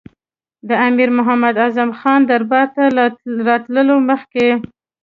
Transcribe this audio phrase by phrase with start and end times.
[0.67, 3.03] د امیر محمد اعظم خان دربار ته له
[3.47, 4.47] راتللو مخکې.